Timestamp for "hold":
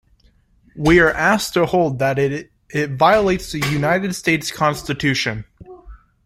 1.67-1.99